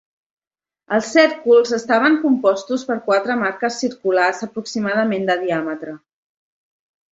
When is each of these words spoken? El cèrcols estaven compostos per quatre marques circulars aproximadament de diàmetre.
El 0.95 1.03
cèrcols 1.07 1.73
estaven 1.77 2.17
compostos 2.23 2.87
per 2.89 2.97
quatre 3.11 3.37
marques 3.43 3.79
circulars 3.85 4.43
aproximadament 4.49 5.31
de 5.33 5.39
diàmetre. 5.47 5.97